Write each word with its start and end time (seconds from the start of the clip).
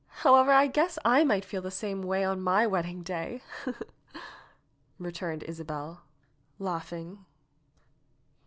However, 0.25 0.51
I 0.51 0.65
guess 0.65 0.97
I 1.05 1.23
might 1.23 1.45
feel 1.45 1.61
the 1.61 1.69
same 1.69 2.01
way 2.01 2.25
on 2.25 2.41
my 2.41 2.65
wedding 2.65 3.03
day," 3.03 3.43
returned 4.97 5.43
Isabel, 5.43 6.01
laughing. 6.57 7.23